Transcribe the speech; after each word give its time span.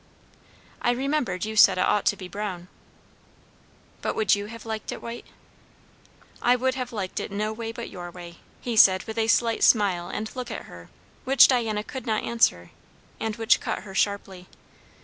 "I 0.81 0.89
remembered 0.93 1.45
you 1.45 1.55
said 1.55 1.77
it 1.77 1.81
ought 1.81 2.07
to 2.07 2.15
be 2.17 2.27
brown." 2.27 2.69
"But 4.01 4.15
would 4.15 4.33
you 4.33 4.47
have 4.47 4.65
liked 4.65 4.91
it 4.91 4.99
white?" 4.99 5.27
"I 6.41 6.55
would 6.55 6.73
have 6.73 6.91
liked 6.91 7.19
it 7.19 7.31
no 7.31 7.53
way 7.53 7.71
but 7.71 7.87
your 7.91 8.09
way," 8.09 8.37
he 8.61 8.75
said 8.75 9.03
with 9.03 9.19
a 9.19 9.27
slight 9.27 9.63
smile 9.63 10.09
and 10.09 10.35
look 10.35 10.49
at 10.49 10.63
her, 10.65 10.89
which 11.23 11.47
Diana 11.47 11.83
could 11.83 12.07
not 12.07 12.23
answer, 12.23 12.71
and 13.19 13.35
which 13.35 13.59
cut 13.61 13.83
her 13.83 13.93
sharply. 13.93 14.47